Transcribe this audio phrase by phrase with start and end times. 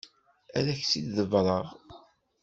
[0.57, 1.65] Ad ak-tt-id-ḍebbreɣ.